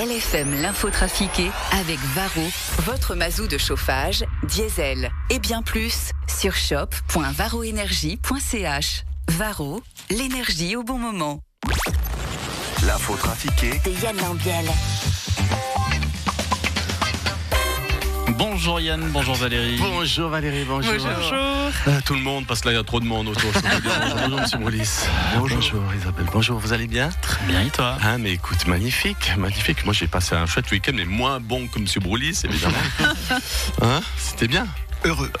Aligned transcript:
LFM 0.00 0.62
l'info 0.62 0.88
trafiquée 0.88 1.50
avec 1.78 1.98
Varro, 2.14 2.48
votre 2.78 3.14
mazou 3.14 3.46
de 3.46 3.58
chauffage, 3.58 4.24
diesel 4.44 5.10
et 5.28 5.38
bien 5.38 5.60
plus 5.60 6.12
sur 6.26 6.54
shop.varroénergie.ch. 6.54 9.04
Varro, 9.28 9.82
l'énergie 10.08 10.74
au 10.74 10.84
bon 10.84 10.96
moment. 10.96 11.42
L'info 12.86 13.14
trafiquée 13.16 13.78
de 13.84 13.90
Yann 14.02 14.16
Lambiel. 14.16 14.70
Bonjour 18.40 18.80
Yann, 18.80 19.06
bonjour 19.12 19.34
Valérie. 19.34 19.76
Bonjour 19.78 20.30
Valérie, 20.30 20.64
bonjour. 20.66 20.94
Bonjour. 20.94 21.34
Euh, 21.88 22.00
tout 22.06 22.14
le 22.14 22.22
monde, 22.22 22.46
parce 22.46 22.62
que 22.62 22.68
là 22.68 22.72
il 22.72 22.76
y 22.76 22.80
a 22.80 22.82
trop 22.82 22.98
de 22.98 23.04
monde 23.04 23.28
autour. 23.28 23.52
bonjour 24.22 24.40
Monsieur 24.40 24.56
Broulis. 24.56 24.88
Bonjour. 25.36 25.82
Isabelle, 25.94 26.24
bonjour, 26.32 26.58
vous 26.58 26.72
allez 26.72 26.86
bien? 26.86 27.10
Très 27.20 27.44
bien, 27.44 27.60
et 27.60 27.68
toi? 27.68 27.98
Ah 28.02 28.16
mais 28.16 28.32
écoute, 28.32 28.66
magnifique, 28.66 29.36
magnifique. 29.36 29.84
Moi 29.84 29.92
j'ai 29.92 30.06
passé 30.06 30.36
un 30.36 30.46
chouette 30.46 30.70
week-end, 30.70 30.92
mais 30.94 31.04
moins 31.04 31.38
bon 31.38 31.68
que 31.68 31.78
Monsieur 31.78 32.00
Broulis, 32.00 32.40
évidemment. 32.44 32.78
hein? 33.82 34.00
C'était 34.16 34.48
bien? 34.48 34.66
Heureux. 35.04 35.30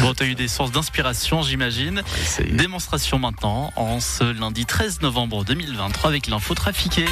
Bon, 0.00 0.12
tu 0.14 0.24
as 0.24 0.26
eu 0.26 0.34
des 0.34 0.48
sources 0.48 0.72
d'inspiration, 0.72 1.42
j'imagine. 1.42 2.02
Démonstration 2.50 3.18
maintenant, 3.18 3.72
en 3.76 3.98
ce 3.98 4.24
lundi 4.24 4.66
13 4.66 5.00
novembre 5.00 5.44
2023 5.44 6.10
avec 6.10 6.26
l'info 6.26 6.54
trafiquée. 6.54 7.06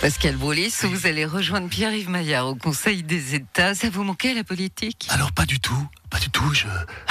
Pascal 0.00 0.36
Broulis, 0.36 0.72
vous 0.84 1.06
allez 1.06 1.24
rejoindre 1.24 1.68
Pierre-Yves 1.68 2.08
Maillard 2.08 2.46
au 2.46 2.54
Conseil 2.54 3.02
des 3.02 3.34
États. 3.34 3.74
Ça 3.74 3.90
vous 3.90 4.04
manquait 4.04 4.32
la 4.32 4.44
politique? 4.44 5.08
Alors 5.10 5.32
pas 5.32 5.44
du 5.44 5.58
tout, 5.58 5.88
pas 6.08 6.18
du 6.20 6.30
tout. 6.30 6.54
Je, 6.54 6.66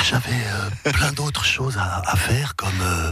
j'avais 0.10 0.32
euh, 0.32 0.92
plein 0.92 1.12
d'autres 1.12 1.44
choses 1.44 1.78
à, 1.78 2.02
à 2.10 2.16
faire, 2.16 2.56
comme, 2.56 2.82
euh, 2.82 3.12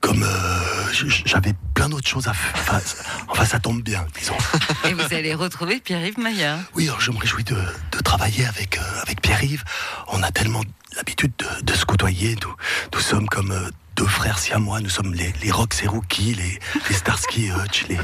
comme 0.00 0.22
euh, 0.22 0.92
j'avais 1.24 1.54
plein 1.74 1.88
d'autres 1.88 2.06
choses 2.08 2.28
à 2.28 2.34
faire. 2.34 2.80
Enfin, 3.28 3.44
ça 3.46 3.58
tombe 3.58 3.82
bien, 3.82 4.06
disons. 4.18 4.36
Et 4.84 4.92
vous 4.92 5.14
allez 5.14 5.34
retrouver 5.34 5.80
Pierre-Yves 5.80 6.18
Maillard. 6.20 6.58
Oui, 6.74 6.88
alors, 6.88 7.00
je 7.00 7.10
me 7.12 7.18
réjouis 7.18 7.44
de, 7.44 7.56
de 7.56 7.98
travailler 8.00 8.44
avec 8.44 8.76
euh, 8.76 9.00
avec 9.02 9.22
Pierre-Yves. 9.22 9.64
On 10.08 10.22
a 10.22 10.30
tellement 10.30 10.62
l'habitude 10.96 11.32
de, 11.38 11.62
de 11.64 11.72
se 11.72 11.86
côtoyer. 11.86 12.36
Nous, 12.42 12.54
nous 12.92 13.00
sommes 13.00 13.26
comme 13.28 13.52
euh, 13.52 13.70
deux 14.02 14.08
frères 14.08 14.38
siamois. 14.40 14.80
Nous 14.80 14.88
sommes 14.88 15.14
les, 15.14 15.32
les 15.44 15.52
Rox 15.52 15.80
et 15.84 15.86
Rookie, 15.86 16.34
les, 16.34 16.58
les 16.88 16.94
Starsky 16.94 17.46
et 17.46 17.52
Hutch, 17.52 17.86
les, 17.88 17.98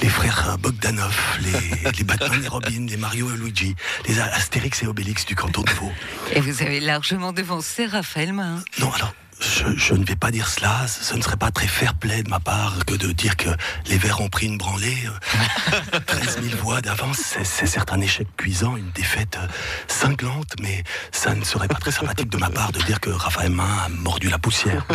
les 0.00 0.08
frères 0.08 0.50
euh, 0.50 0.56
Bogdanov, 0.56 1.18
les, 1.40 1.90
les 1.90 2.04
Batman 2.04 2.44
et 2.44 2.48
Robin, 2.48 2.86
les 2.88 2.96
Mario 2.96 3.28
et 3.34 3.36
Luigi, 3.36 3.74
les 4.06 4.20
Astérix 4.20 4.84
et 4.84 4.86
Obélix 4.86 5.26
du 5.26 5.34
canton 5.34 5.62
de 5.62 5.70
Vaud. 5.70 5.90
Et 6.32 6.40
vous 6.40 6.62
avez 6.62 6.78
largement 6.78 7.32
devancé 7.32 7.86
Raphaël 7.86 8.32
Mahin. 8.32 8.62
Non, 8.78 8.92
alors, 8.92 9.12
je, 9.42 9.76
je 9.76 9.94
ne 9.94 10.04
vais 10.04 10.16
pas 10.16 10.30
dire 10.30 10.48
cela. 10.48 10.86
Ce 10.86 11.14
ne 11.14 11.20
serait 11.22 11.36
pas 11.36 11.50
très 11.50 11.66
fair-play 11.66 12.22
de 12.22 12.30
ma 12.30 12.40
part 12.40 12.74
que 12.86 12.94
de 12.94 13.12
dire 13.12 13.36
que 13.36 13.48
les 13.86 13.98
Verts 13.98 14.20
ont 14.20 14.28
pris 14.28 14.46
une 14.46 14.56
branlée. 14.58 14.96
Euh, 15.06 15.98
13 16.06 16.40
000 16.42 16.56
voix 16.62 16.80
d'avance, 16.80 17.18
c'est- 17.18 17.44
c'est 17.44 17.66
certes 17.66 17.92
un 17.92 18.00
échec 18.00 18.26
cuisant, 18.36 18.76
une 18.76 18.90
défaite 18.92 19.36
euh, 19.40 19.46
cinglante, 19.88 20.52
mais 20.60 20.84
ça 21.10 21.34
ne 21.34 21.44
serait 21.44 21.68
pas 21.68 21.74
très 21.78 21.92
sympathique 21.92 22.28
de 22.30 22.36
ma 22.38 22.50
part 22.50 22.72
de 22.72 22.80
dire 22.82 23.00
que 23.00 23.10
Raphaël 23.10 23.50
Main 23.50 23.78
a 23.84 23.88
mordu 23.88 24.28
la 24.28 24.38
poussière. 24.38 24.86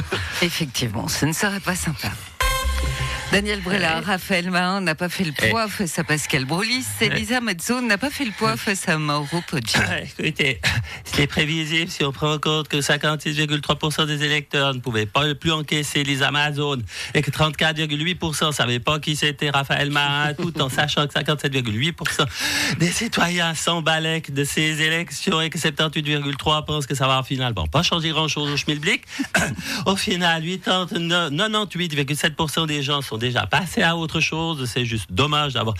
Effectivement, 0.41 1.07
ce 1.07 1.25
ne 1.25 1.33
serait 1.33 1.59
pas 1.59 1.75
sympa. 1.75 2.09
Daniel 3.31 3.59
Brella, 3.61 4.00
Raphaël 4.00 4.50
Mahin 4.50 4.81
n'a 4.81 4.95
pas 4.95 5.09
fait 5.09 5.25
le 5.25 5.33
poids 5.33 5.67
face 5.67 6.00
à 6.00 6.03
Pascal 6.06 6.45
Broulis. 6.45 6.86
Elisa 7.02 7.42
Mazzo 7.42 7.81
n'a 7.81 7.97
pas 7.97 8.09
fait 8.09 8.23
le 8.23 8.31
poids 8.31 8.56
face 8.56 8.88
à 8.88 8.97
Mauro 8.97 9.42
Poggi. 9.47 9.73
Ah, 9.75 10.02
Écoutez, 10.02 10.61
c'était 11.03 11.28
prévisible 11.28 11.92
si 11.92 12.05
on 12.05 12.14
prend 12.14 12.33
en 12.33 12.39
compte 12.39 12.70
que 12.70 12.78
56,3% 12.78 14.08
des 14.08 14.23
électeurs 14.23 14.73
ne 14.73 14.80
pouvaient 14.80 15.05
pas 15.05 15.36
plus 15.36 15.52
encaisser 15.52 16.03
les 16.03 16.23
Amazones 16.23 16.83
et 17.14 17.22
que 17.22 17.30
34,8% 17.30 18.48
ne 18.48 18.52
savaient 18.52 18.80
pas 18.80 19.00
qui 19.00 19.17
c'était 19.17 19.50
Raphaël 19.50 19.92
Marin, 19.92 20.33
tout 20.33 20.59
en 20.61 20.70
sachant 20.70 21.05
que 21.05 21.14
57,8% 21.14 22.78
des 22.80 22.92
citoyens 22.92 23.53
s'emballaient 23.53 24.21
de 24.21 24.43
ces 24.45 24.82
élections 24.82 25.42
et 25.42 25.49
que 25.49 25.58
78,3% 25.58 26.66
pensent 26.66 26.87
que 26.87 26.95
ça 26.95 27.08
va 27.08 27.23
finalement 27.23 27.67
pas 27.67 27.83
changer 27.83 28.10
grand-chose 28.10 28.49
au 28.52 28.58
schmilblick. 28.58 29.04
au 29.86 29.98
final, 29.98 30.43
89 30.43 31.32
98,7% 31.32 32.67
des 32.67 32.82
gens 32.82 33.02
sont 33.02 33.17
déjà 33.17 33.45
passés 33.45 33.83
à 33.83 33.95
autre 33.95 34.20
chose. 34.20 34.70
C'est 34.72 34.86
juste 34.86 35.11
dommage 35.11 35.54
d'avoir 35.54 35.76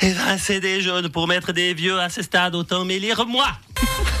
évincé 0.00 0.60
des 0.60 0.80
jeunes 0.80 1.08
pour 1.08 1.26
mettre 1.26 1.52
des 1.52 1.74
vieux 1.74 2.00
à 2.00 2.08
ce 2.08 2.22
stade. 2.22 2.54
Autant 2.54 2.84
m'élire 2.84 3.26
moi. 3.26 3.48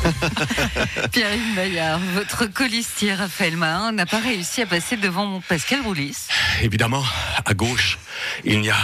Pierre-Yves 1.12 1.54
Maillard, 1.54 2.00
votre 2.14 2.46
colistier 2.46 3.14
Raphaël 3.14 3.56
Mahin 3.56 3.92
n'a 3.92 4.06
pas 4.06 4.18
réussi 4.18 4.62
à 4.62 4.66
passer 4.66 4.96
devant 4.96 5.40
Pascal 5.48 5.82
Broulis. 5.82 6.16
Évidemment, 6.62 7.04
à 7.44 7.54
gauche, 7.54 7.98
il 8.44 8.60
n'y 8.60 8.70
a 8.70 8.76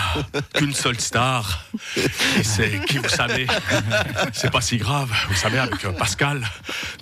qu'une 0.54 0.74
seule 0.74 1.00
star. 1.00 1.64
C'est 2.42 2.84
qui, 2.86 2.98
vous 2.98 3.08
savez 3.08 3.46
C'est 4.32 4.50
pas 4.50 4.60
si 4.60 4.76
grave. 4.76 5.10
Vous 5.28 5.36
savez, 5.36 5.58
avec 5.58 5.86
Pascal, 5.96 6.48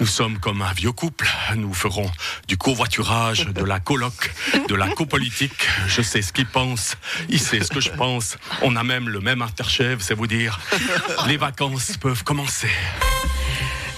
nous 0.01 0.07
sommes 0.07 0.39
comme 0.39 0.63
un 0.63 0.73
vieux 0.73 0.93
couple. 0.93 1.29
Nous 1.55 1.75
ferons 1.75 2.11
du 2.49 2.57
covoiturage, 2.57 3.47
de 3.47 3.65
la 3.65 3.81
coloc, 3.81 4.33
de 4.69 4.75
la 4.75 4.89
copolitique. 4.89 5.69
Je 5.87 6.03
sais 6.03 6.23
ce 6.23 6.33
qu'il 6.33 6.47
pense, 6.47 6.97
il 7.29 7.41
sait 7.41 7.61
ce 7.61 7.71
que 7.71 7.81
je 7.81 7.91
pense. 7.91 8.37
On 8.63 8.77
a 8.77 8.83
même 8.83 9.09
le 9.09 9.21
même 9.21 9.43
interchef, 9.43 10.01
c'est 10.01 10.15
vous 10.15 10.27
dire. 10.27 10.61
Les 11.27 11.37
vacances 11.37 11.97
peuvent 11.97 12.25
commencer. 12.25 12.71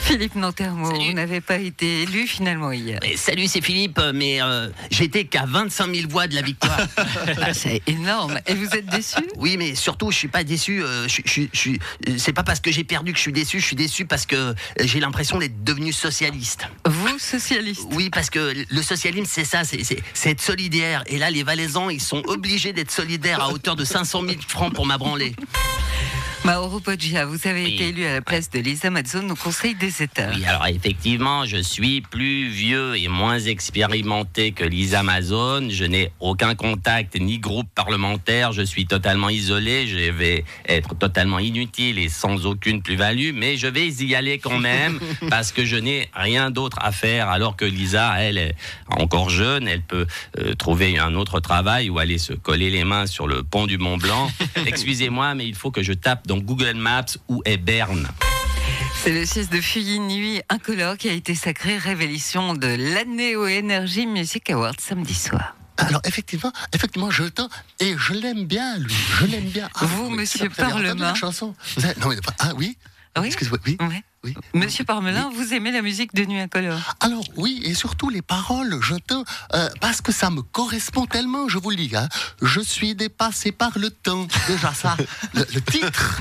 Philippe 0.09 0.37
Nantermo, 0.37 0.91
Salut. 0.91 1.05
vous 1.09 1.13
n'avez 1.13 1.43
pas 1.43 1.59
été 1.59 2.03
élu 2.05 2.27
finalement 2.27 2.73
hier. 2.73 2.99
Mais 3.03 3.15
salut, 3.19 3.47
c'est 3.47 3.61
Philippe, 3.61 4.01
mais 4.15 4.41
euh, 4.41 4.71
j'étais 4.91 5.25
qu'à 5.25 5.45
25 5.47 5.95
000 5.95 6.09
voix 6.09 6.27
de 6.27 6.35
la 6.35 6.41
victoire. 6.41 6.79
Ah, 7.41 7.53
c'est 7.53 7.83
énorme. 7.87 8.41
Et 8.47 8.55
vous 8.55 8.67
êtes 8.75 8.87
déçu? 8.87 9.17
Oui, 9.37 9.57
mais 9.59 9.75
surtout, 9.75 10.11
je 10.11 10.17
suis 10.17 10.29
pas 10.29 10.45
déçu. 10.45 10.83
euh, 10.83 11.07
je, 11.09 11.21
je- 11.25 11.43
je 11.53 11.59
suis- 11.59 11.79
c'est 12.17 12.33
pas 12.33 12.43
parce 12.43 12.61
que 12.61 12.73
j'ai 12.73 12.85
perdu 12.85 13.13
que 13.13 13.19
je 13.19 13.23
suis 13.23 13.33
déçu. 13.33 13.61
Je 13.61 13.67
suis 13.67 13.77
déçu 13.77 14.07
parce 14.07 14.25
que 14.27 14.35
euh, 14.37 14.55
j'ai 14.81 14.99
l'impression 15.01 15.39
d'être 15.39 15.63
devenu 15.63 15.93
socialiste. 15.93 16.67
Vous, 16.87 17.19
socialiste? 17.19 17.83
Oui, 17.93 18.09
parce 18.11 18.31
que 18.31 18.55
le 18.69 18.83
socialisme, 18.83 19.27
c'est 19.29 19.45
ça, 19.45 19.63
c'est- 19.65 20.03
être 20.25 20.41
solidaire. 20.41 21.05
Et 21.07 21.19
là, 21.19 21.31
les 21.31 21.43
Valaisans, 21.43 21.91
ils 21.91 22.01
sont 22.01 22.23
obligés 22.27 22.73
d'être 22.73 22.91
solidaires 22.91 23.43
à 23.43 23.51
hauteur 23.51 23.77
de 23.77 23.85
500 23.85 24.23
000 24.27 24.35
francs 24.49 24.73
pour 24.75 24.87
ma 24.87 24.97
branlée. 24.99 25.35
Mauro 26.45 26.81
Poggia, 26.81 27.27
vous 27.27 27.47
avez 27.47 27.65
Oui. 27.65 27.75
été 27.75 27.89
élu 27.89 28.07
à 28.07 28.15
la 28.15 28.21
place 28.23 28.49
de 28.49 28.59
Lisa 28.61 28.89
Mazzone 28.91 29.31
au 29.31 29.35
Conseil 29.35 29.75
des 29.75 30.03
États. 30.03 30.31
Oui, 30.35 30.45
alors 30.47 30.67
effectivement, 30.67 31.45
je 31.45 31.59
suis 31.59 32.01
plus 32.01 32.49
vieux 32.49 32.97
et 32.97 33.09
moins 33.09 33.39
expérimenté 33.39 34.53
que 34.53 34.65
Lisa 34.65 35.01
Amazon. 35.01 35.69
Je 35.69 35.85
n'ai 35.85 36.11
aucun 36.21 36.55
contact 36.55 37.21
ni 37.21 37.39
groupe 37.39 37.67
parlementaire. 37.75 38.53
Je 38.53 38.63
suis 38.63 38.87
totalement 38.87 39.29
isolé. 39.29 39.87
Je 39.89 40.11
vais 40.11 40.45
être 40.67 40.95
totalement 40.97 41.39
inutile 41.39 41.99
et 41.99 42.09
sans 42.09 42.47
aucune 42.47 42.83
plus-value. 42.83 43.33
Mais 43.35 43.57
je 43.59 43.67
vais 43.67 43.89
y 43.89 44.15
aller 44.15 44.39
quand 44.39 44.59
même 44.59 45.01
parce 45.29 45.53
que 45.53 45.67
je 45.67 45.77
n'ai 45.77 46.09
rien 46.15 46.51
d'autre 46.51 46.79
à 46.81 46.93
faire. 46.93 47.29
Alors 47.29 47.57
que 47.57 47.65
Lisa, 47.67 48.15
elle 48.21 48.39
est 48.39 48.55
encore 48.89 49.29
jeune. 49.29 49.69
Elle 49.69 49.83
peut 49.83 50.07
euh, 50.39 50.55
trouver 50.55 50.99
un 50.99 51.15
autre 51.15 51.41
travail 51.41 51.91
ou 51.91 51.99
aller 51.99 52.17
se 52.19 52.33
coller 52.33 52.71
les 52.71 52.85
mains 52.85 53.07
sur 53.07 53.27
le 53.27 53.43
pont 53.43 53.67
du 53.67 53.77
Mont 53.77 53.99
Blanc. 53.99 54.31
Excusez-moi, 54.67 55.35
mais 55.35 55.47
il 55.47 55.55
faut 55.57 55.71
que 55.73 55.83
je 55.83 55.93
tape 55.93 56.27
dans 56.29 56.37
Google 56.39 56.75
Maps 56.77 57.07
où 57.29 57.41
est 57.47 57.57
Berne. 57.57 58.07
C'est 59.03 59.11
le 59.13 59.25
6 59.25 59.49
de 59.49 59.61
Fuyi 59.63 59.99
Nuit 59.99 60.43
Incolore 60.51 60.99
qui 60.99 61.09
a 61.09 61.13
été 61.13 61.35
sacré 61.35 61.79
révélation 61.79 62.53
de 62.55 62.67
l'année 62.95 63.35
au 63.35 63.47
Energy 63.49 64.07
Music 64.07 64.51
Awards 64.51 64.75
samedi 64.79 65.15
soir. 65.15 65.57
Alors 65.79 66.03
effectivement, 66.05 66.53
effectivement, 66.75 67.11
je 67.11 67.23
le 67.23 67.31
tends 67.31 67.49
et 67.81 67.95
je 67.97 68.13
l'aime 68.13 68.45
bien, 68.45 68.77
lui. 68.79 68.93
Je 69.21 69.25
l'aime 69.27 69.49
bien. 69.49 69.71
Ah, 69.75 69.87
Vous, 69.87 70.09
oui, 70.09 70.17
monsieur 70.17 70.51
Parlement. 70.51 70.95
la 71.03 71.15
chanson 71.15 71.55
Vous 71.77 71.85
avez- 71.87 71.99
Non, 72.01 72.09
mais 72.11 72.17
pas- 72.17 72.35
ah 72.41 72.53
oui. 72.57 72.77
Ah 73.15 73.21
oui 73.23 73.29
Excusez-moi. 73.29 73.59
Oui. 73.67 73.79
Ouais. 73.81 74.03
Oui. 74.25 74.35
Monsieur 74.53 74.85
Parmelin, 74.85 75.31
vous 75.33 75.55
aimez 75.55 75.71
la 75.71 75.81
musique 75.81 76.13
de 76.13 76.25
Nuit 76.25 76.41
Incolore 76.41 76.97
Alors 76.99 77.23
oui, 77.37 77.63
et 77.65 77.73
surtout 77.73 78.09
les 78.09 78.21
paroles, 78.21 78.81
je 78.83 78.97
te, 78.97 79.15
euh, 79.55 79.69
parce 79.81 80.01
que 80.01 80.11
ça 80.11 80.29
me 80.31 80.43
correspond 80.43 81.07
tellement, 81.07 81.49
je 81.49 81.59
vous 81.59 81.71
le 81.71 81.77
dis. 81.77 81.95
Hein, 81.95 82.09
je 82.43 82.61
suis 82.61 82.97
dépassé 82.97 83.53
par 83.53 83.79
le 83.79 83.91
temps. 83.91 84.27
Déjà 84.49 84.75
ça, 84.75 84.97
le, 85.35 85.47
le 85.55 85.61
titre. 85.61 86.21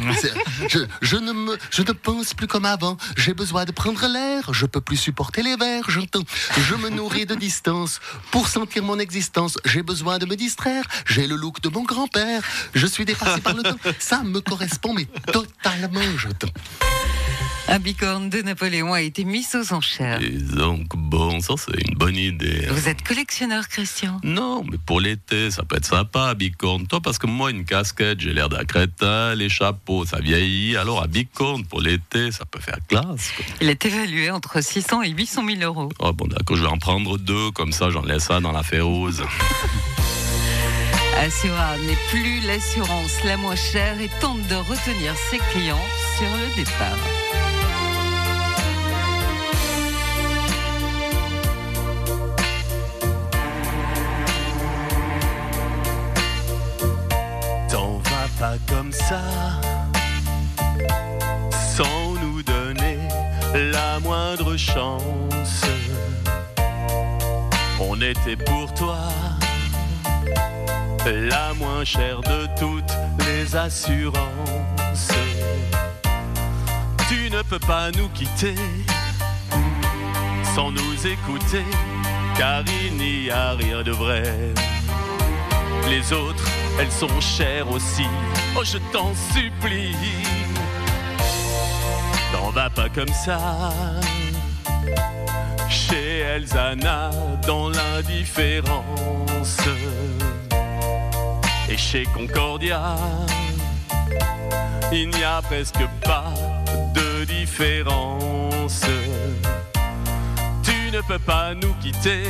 Je, 0.69 0.80
je 1.01 1.16
ne 1.16 1.31
me, 1.31 1.57
je 1.72 1.81
ne 1.81 1.92
pense 1.92 2.36
plus 2.36 2.45
comme 2.45 2.66
avant. 2.66 2.98
J'ai 3.16 3.33
besoin 3.33 3.66
de 3.66 3.72
prendre 3.72 4.06
l'air. 4.07 4.54
Je 4.54 4.68
peux 4.68 4.81
plus 4.81 4.98
supporter 4.98 5.42
les 5.42 5.56
vers. 5.56 5.89
J'entends. 5.89 6.24
Je 6.68 6.75
me 6.75 6.89
nourris 6.89 7.25
de 7.25 7.33
distance 7.33 8.00
pour 8.30 8.48
sentir 8.48 8.83
mon 8.83 9.00
existence. 9.00 9.57
J'ai 9.66 9.81
besoin 9.81 10.19
de 10.19 10.27
me 10.27 10.36
distraire. 10.36 10.83
J'ai 11.07 11.25
le 11.25 11.36
look 11.36 11.62
de 11.62 11.69
mon 11.69 11.83
grand-père. 11.83 12.44
Je 12.75 12.86
suis 12.86 13.06
dépassé 13.06 13.42
par 13.42 13.56
le 13.56 13.63
temps. 13.63 13.77
Ça 13.98 14.22
me 14.24 14.39
correspond, 14.39 14.94
mais 14.94 15.06
totalement, 15.31 16.01
je. 16.16 16.27
Un 17.69 17.80
bicorne 17.80 18.30
de 18.30 18.42
Napoléon 18.42 18.94
a 18.94 19.02
été 19.02 19.25
mis 19.25 19.46
aux 19.54 19.74
enchères. 19.74 20.22
Et 20.22 20.30
donc, 20.30 20.88
bon, 20.96 21.42
ça 21.42 21.56
c'est 21.58 21.78
une 21.86 21.96
bonne 21.96 22.16
idée. 22.16 22.66
Vous 22.69 22.88
êtes 22.88 23.04
collectionneur, 23.04 23.68
Christian 23.68 24.22
Non, 24.24 24.64
mais 24.64 24.78
pour 24.86 25.02
l'été, 25.02 25.52
ça 25.52 25.64
peut 25.64 25.75
être 25.75 25.86
sympa 25.86 26.28
à 26.30 26.34
Bicorne. 26.34 26.88
Toi, 26.88 27.02
parce 27.02 27.18
que 27.18 27.28
moi, 27.28 27.52
une 27.52 27.66
casquette, 27.66 28.22
j'ai 28.22 28.31
l'air 28.34 28.48
d'un 28.48 28.64
crétin, 28.64 29.36
les 29.36 29.50
chapeaux, 29.50 30.06
ça 30.06 30.19
vieillit. 30.22 30.78
Alors, 30.78 31.04
à 31.04 31.08
Bicorne, 31.08 31.66
pour 31.66 31.81
l'été, 31.81 32.31
ça 32.31 32.46
peut 32.46 32.62
faire 32.62 32.78
classe. 32.88 33.31
quoi. 33.36 33.46
Il 33.60 33.68
est 33.70 33.86
évalué 33.86 34.31
entre 34.31 34.63
600 34.63 35.02
et 35.04 35.10
800 35.10 35.46
000 35.46 35.62
euros. 35.63 35.90
Oh, 36.00 36.13
bon, 36.13 36.28
d'accord, 36.28 36.56
je 36.56 36.62
vais 36.62 36.70
en 36.70 36.78
prendre 36.78 37.18
deux, 37.18 37.52
comme 37.52 37.74
ça, 37.74 37.90
j'en 37.90 38.02
laisse 38.04 38.31
un 38.31 38.40
dans 38.40 38.54
la 38.54 38.63
féroce. 38.63 39.22
Assura 41.19 41.78
n'est 41.80 41.98
plus 42.10 42.42
l'assurance 42.42 43.24
la 43.25 43.38
moins 43.38 43.56
chère 43.56 44.00
et 44.00 44.10
tente 44.22 44.42
de 44.48 44.56
retenir 44.56 45.16
ses 45.30 45.40
clients 45.52 45.88
sur 46.18 46.30
le 46.38 46.56
départ. 46.56 47.04
T'en 57.68 57.98
vas 57.98 58.30
pas 58.40 58.58
comme 58.70 58.92
ça, 58.92 59.22
sans 61.75 62.13
nous 62.22 62.44
donner 62.44 63.00
la 63.56 64.00
moindre 64.02 64.56
chance. 64.56 65.63
On 67.80 68.00
était 68.02 68.36
pour 68.36 68.72
toi 68.75 69.00
la 71.13 71.54
moins 71.54 71.83
chère 71.83 72.21
de 72.21 72.48
toutes 72.59 72.98
les 73.25 73.56
assurances. 73.56 75.12
Tu 77.09 77.30
ne 77.30 77.42
peux 77.44 77.59
pas 77.59 77.92
nous 77.92 78.09
quitter 78.09 78.56
sans 80.56 80.71
nous 80.71 81.07
écouter, 81.07 81.63
car 82.38 82.63
il 82.83 82.98
n'y 82.98 83.30
a 83.30 83.51
rien 83.51 83.83
de 83.83 83.92
vrai. 83.92 84.24
Les 85.88 86.12
autres, 86.12 86.44
elles 86.80 86.92
sont 86.92 87.21
chères 87.21 87.69
aussi. 87.71 88.07
Oh, 88.57 88.63
je 88.63 88.77
t'en 88.92 89.13
supplie. 89.33 89.95
T'en 92.31 92.50
vas 92.50 92.69
pas 92.69 92.89
comme 92.89 93.13
ça. 93.25 93.71
Chez 95.69 96.19
Elzana, 96.19 97.12
dans 97.45 97.69
l'indifférence. 97.69 99.57
Chez 101.77 102.03
Concordia, 102.06 102.95
il 104.91 105.09
n'y 105.09 105.24
a 105.24 105.41
presque 105.41 105.85
pas 106.03 106.33
de 106.94 107.24
différence. 107.24 108.81
Tu 110.63 110.91
ne 110.91 111.00
peux 111.01 111.19
pas 111.19 111.53
nous 111.53 111.74
quitter 111.75 112.24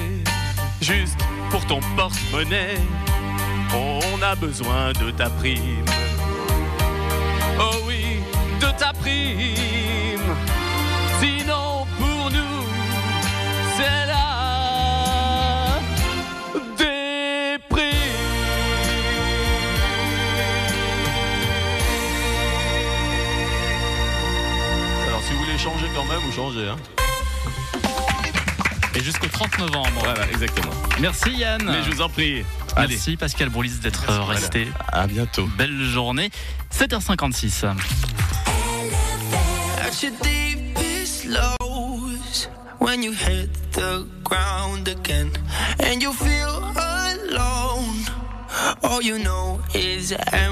juste 0.82 1.18
pour 1.50 1.66
ton 1.66 1.80
porte-monnaie. 1.96 2.78
On 3.74 4.22
a 4.22 4.36
besoin 4.36 4.92
de 4.94 5.12
ta 5.12 5.30
prime. 5.30 5.86
Oh 7.60 7.78
oui, 7.88 8.20
de 8.60 8.70
ta 8.78 8.92
prime. 8.94 10.36
Sinon, 11.20 11.67
changer 25.68 25.88
quand 25.96 26.06
même, 26.06 26.20
vous 26.20 26.32
changez. 26.32 26.68
Hein 26.70 26.78
Et 28.96 29.04
jusqu'au 29.04 29.28
30 29.28 29.60
novembre. 29.60 29.90
voilà, 30.04 30.28
exactement. 30.30 30.72
Merci 31.00 31.32
Yann. 31.32 31.62
Mais 31.66 31.84
je 31.84 31.92
vous 31.92 32.02
en 32.02 32.10
prie. 32.10 32.44
Allez, 32.76 32.96
Merci 32.96 33.16
Pascal 33.18 33.50
Broulis 33.50 33.80
d'être 33.82 34.04
euh, 34.10 34.20
Voilà. 34.20 34.40
resté. 34.40 34.68
à 34.92 35.08
bientôt. 35.08 35.48
Belle 35.58 35.82
journée. 35.84 36.30
7h56. 36.74 37.66
At 37.66 37.76
your 40.04 40.12
deepest 40.22 41.26
lows, 41.26 42.48
when 42.80 43.04
you 43.04 43.12
hit 43.12 43.50
the 43.74 44.06
ground 44.24 44.88
again 44.88 45.30
and 45.84 46.02
you 46.02 46.14
feel 46.14 46.64
alone, 46.76 48.06
all 48.84 49.02
you 49.02 49.18
know 49.20 49.60
is 49.74 50.14
empty. 50.32 50.48